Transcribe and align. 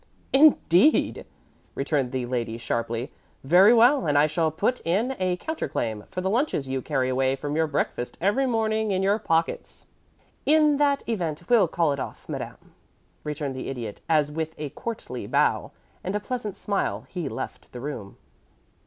"Indeed!" 0.33 1.27
returned 1.75 2.11
the 2.11 2.25
lady, 2.25 2.57
sharply. 2.57 3.11
"Very 3.43 3.71
well. 3.71 4.07
And 4.07 4.17
I 4.17 4.25
shall 4.25 4.49
put 4.49 4.79
in 4.79 5.15
a 5.19 5.37
counterclaim 5.37 6.05
for 6.09 6.21
the 6.21 6.29
lunches 6.31 6.67
you 6.67 6.81
carry 6.81 7.07
away 7.07 7.35
from 7.35 7.53
breakfast 7.69 8.17
every 8.19 8.47
morning 8.47 8.89
in 8.89 9.03
your 9.03 9.19
pockets." 9.19 9.85
"In 10.43 10.77
that 10.77 11.07
event 11.07 11.43
we'll 11.49 11.67
call 11.67 11.91
it 11.91 11.99
off, 11.99 12.27
madame," 12.27 12.73
returned 13.23 13.53
the 13.55 13.67
Idiot, 13.69 14.01
as 14.09 14.31
with 14.31 14.55
a 14.57 14.69
courtly 14.71 15.27
bow 15.27 15.71
and 16.03 16.15
a 16.15 16.19
pleasant 16.19 16.55
smile 16.55 17.05
he 17.07 17.29
left 17.29 17.71
the 17.71 17.79
room. 17.79 18.17